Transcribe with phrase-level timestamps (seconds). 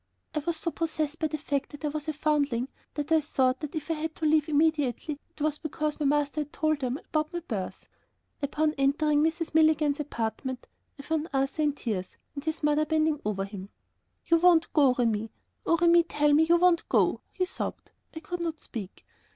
[0.33, 3.59] I was so possessed by the fact that I was a foundling, that I thought
[3.59, 6.97] that if I had to leave immediately it was because my master had told them
[6.97, 7.87] about my birth.
[8.41, 9.53] Upon entering Mrs.
[9.53, 10.65] Milligan's apartment
[10.97, 13.69] I found Arthur in tears and his mother bending over him.
[14.25, 15.29] "You won't go, Remi!
[15.67, 17.91] Oh, Remi, tell me you won't go," he sobbed.
[18.15, 19.05] I could not speak.